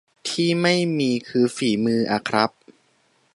[0.29, 2.51] ที่ไม่มีคือฝีมืออะครับ